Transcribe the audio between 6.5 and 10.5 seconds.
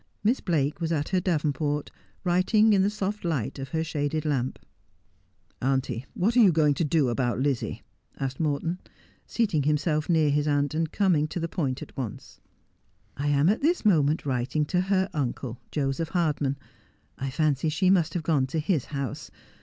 going to do about Lizzie 1' asked Morton, seating himself near his